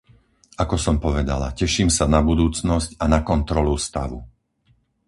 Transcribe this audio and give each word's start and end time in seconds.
Ako 0.63 0.75
som 0.85 0.95
povedala, 1.05 1.47
teším 1.59 1.89
sa 1.97 2.05
na 2.13 2.19
budúcnosť 2.29 2.89
a 2.97 3.05
na 3.13 3.19
kontrolu 3.29 3.73
stavu. 3.85 4.19